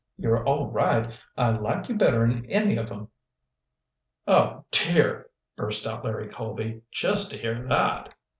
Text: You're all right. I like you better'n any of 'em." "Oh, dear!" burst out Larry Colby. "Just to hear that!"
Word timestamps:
You're 0.17 0.43
all 0.47 0.71
right. 0.71 1.13
I 1.37 1.51
like 1.51 1.87
you 1.87 1.93
better'n 1.93 2.47
any 2.49 2.75
of 2.75 2.91
'em." 2.91 3.09
"Oh, 4.25 4.65
dear!" 4.71 5.27
burst 5.55 5.85
out 5.85 6.03
Larry 6.03 6.27
Colby. 6.29 6.81
"Just 6.91 7.29
to 7.29 7.37
hear 7.37 7.67
that!" 7.67 8.15